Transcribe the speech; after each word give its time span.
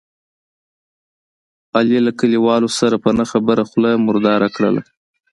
علي 1.77 1.99
له 2.05 2.11
کلیوالو 2.19 2.69
سره 2.79 2.95
په 3.03 3.09
نه 3.19 3.25
خبره 3.31 3.63
خوله 3.69 3.91
مرداره 4.07 4.47
کړله. 4.55 4.81